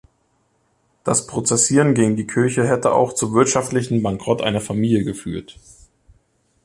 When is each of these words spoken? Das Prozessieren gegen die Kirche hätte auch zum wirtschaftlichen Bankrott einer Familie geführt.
Das 1.03 1.27
Prozessieren 1.27 1.93
gegen 1.93 2.15
die 2.15 2.25
Kirche 2.25 2.67
hätte 2.67 2.91
auch 2.91 3.13
zum 3.13 3.35
wirtschaftlichen 3.35 4.01
Bankrott 4.01 4.41
einer 4.41 4.59
Familie 4.59 5.03
geführt. 5.03 5.59